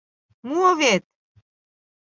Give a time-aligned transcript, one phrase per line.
[0.47, 1.03] Муо вет!